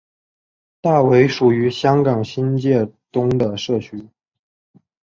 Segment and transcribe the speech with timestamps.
[0.81, 4.09] 大围属于香港新界东的社区。